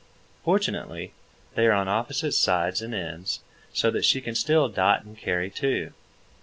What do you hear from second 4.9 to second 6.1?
and carry two.